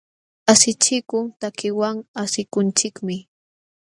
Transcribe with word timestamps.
Asichikuq 0.51 1.25
takiwan 1.39 1.97
asikunchikmi. 2.21 3.15